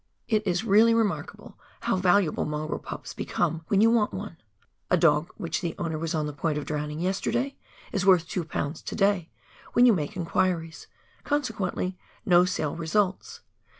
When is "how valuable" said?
1.81-2.43